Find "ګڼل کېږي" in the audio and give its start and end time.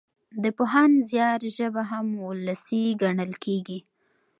3.01-3.79